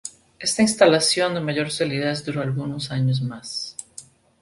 [0.39, 3.77] Esta instalación, de mayor solidez, duró algunos años más.